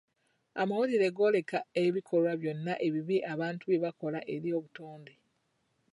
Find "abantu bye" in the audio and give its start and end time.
3.33-3.81